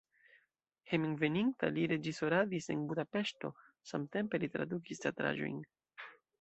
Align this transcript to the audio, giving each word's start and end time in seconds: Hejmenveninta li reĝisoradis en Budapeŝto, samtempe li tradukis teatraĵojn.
Hejmenveninta 0.93 1.69
li 1.75 1.83
reĝisoradis 1.91 2.71
en 2.77 2.83
Budapeŝto, 2.93 3.53
samtempe 3.93 4.43
li 4.45 4.53
tradukis 4.59 5.07
teatraĵojn. 5.07 5.65